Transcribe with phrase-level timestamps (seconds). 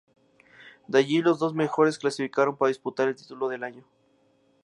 [0.87, 3.83] De allí los dos mejores clasificaron para disputar el título del año.